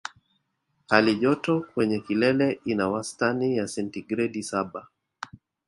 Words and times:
Hali 0.89 1.15
joto 1.17 1.59
kwenye 1.73 1.99
kilele 1.99 2.59
ina 2.65 2.89
wastani 2.89 3.57
ya 3.57 3.67
sentigredi 3.67 4.43
saba 4.43 4.87